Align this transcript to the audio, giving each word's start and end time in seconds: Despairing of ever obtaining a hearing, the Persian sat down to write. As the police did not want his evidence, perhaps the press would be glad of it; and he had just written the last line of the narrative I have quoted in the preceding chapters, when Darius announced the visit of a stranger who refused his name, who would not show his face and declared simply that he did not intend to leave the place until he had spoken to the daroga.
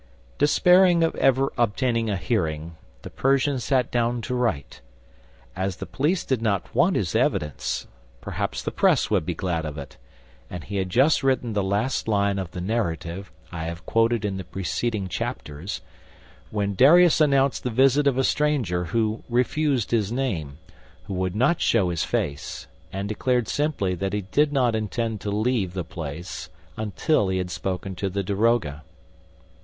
Despairing 0.39 1.03
of 1.03 1.13
ever 1.17 1.53
obtaining 1.59 2.09
a 2.09 2.17
hearing, 2.17 2.75
the 3.03 3.11
Persian 3.11 3.59
sat 3.59 3.91
down 3.91 4.19
to 4.23 4.33
write. 4.33 4.81
As 5.55 5.75
the 5.75 5.85
police 5.85 6.25
did 6.25 6.41
not 6.41 6.73
want 6.73 6.95
his 6.95 7.13
evidence, 7.15 7.85
perhaps 8.19 8.63
the 8.63 8.71
press 8.71 9.11
would 9.11 9.27
be 9.27 9.35
glad 9.35 9.63
of 9.63 9.77
it; 9.77 9.97
and 10.49 10.63
he 10.63 10.77
had 10.77 10.89
just 10.89 11.21
written 11.21 11.53
the 11.53 11.61
last 11.61 12.07
line 12.07 12.39
of 12.39 12.49
the 12.49 12.61
narrative 12.61 13.31
I 13.51 13.65
have 13.65 13.85
quoted 13.85 14.25
in 14.25 14.37
the 14.37 14.43
preceding 14.43 15.07
chapters, 15.07 15.81
when 16.49 16.73
Darius 16.73 17.21
announced 17.21 17.61
the 17.63 17.69
visit 17.69 18.07
of 18.07 18.17
a 18.17 18.23
stranger 18.23 18.85
who 18.85 19.21
refused 19.29 19.91
his 19.91 20.11
name, 20.11 20.57
who 21.03 21.13
would 21.13 21.35
not 21.35 21.61
show 21.61 21.91
his 21.91 22.03
face 22.03 22.65
and 22.91 23.07
declared 23.07 23.47
simply 23.47 23.93
that 23.93 24.13
he 24.13 24.21
did 24.21 24.51
not 24.51 24.73
intend 24.73 25.21
to 25.21 25.29
leave 25.29 25.75
the 25.75 25.83
place 25.83 26.49
until 26.75 27.27
he 27.27 27.37
had 27.37 27.51
spoken 27.51 27.93
to 27.97 28.09
the 28.09 28.23
daroga. 28.23 28.81